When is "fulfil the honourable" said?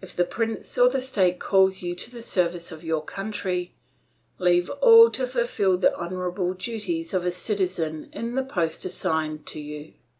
5.26-6.54